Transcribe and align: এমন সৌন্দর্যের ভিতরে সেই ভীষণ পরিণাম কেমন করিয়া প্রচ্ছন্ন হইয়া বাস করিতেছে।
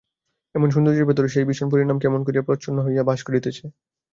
এমন 0.55 0.67
সৌন্দর্যের 0.71 1.07
ভিতরে 1.09 1.27
সেই 1.29 1.45
ভীষণ 1.47 1.67
পরিণাম 1.71 1.97
কেমন 1.99 2.21
করিয়া 2.23 2.47
প্রচ্ছন্ন 2.47 2.77
হইয়া 2.83 3.03
বাস 3.03 3.19
করিতেছে। 3.23 3.65